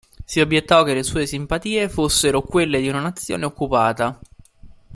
Si 0.25 0.39
obiettò 0.39 0.81
che 0.81 0.95
le 0.95 1.03
sue 1.03 1.27
"simpatie" 1.27 1.87
fossero 1.87 2.41
quelle 2.41 2.81
di 2.81 2.87
una 2.89 3.01
nazione 3.01 3.45
occupata. 3.45 4.19